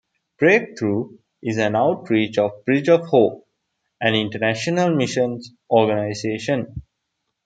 "Breakthrough" 0.39 1.19
is 1.43 1.59
an 1.59 1.75
outreach 1.75 2.39
of 2.39 2.65
Bridge 2.65 2.89
of 2.89 3.05
Hope, 3.05 3.47
an 3.99 4.15
international 4.15 4.95
missions 4.95 5.51
organization. 5.69 6.81